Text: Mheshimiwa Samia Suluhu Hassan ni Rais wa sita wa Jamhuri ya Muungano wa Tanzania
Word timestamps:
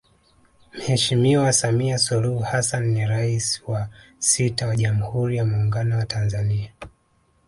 Mheshimiwa 0.73 1.53
Samia 1.53 1.97
Suluhu 1.97 2.39
Hassan 2.39 2.83
ni 2.91 3.05
Rais 3.05 3.61
wa 3.67 3.89
sita 4.19 4.67
wa 4.67 4.75
Jamhuri 4.75 5.37
ya 5.37 5.45
Muungano 5.45 5.97
wa 5.97 6.05
Tanzania 6.05 6.73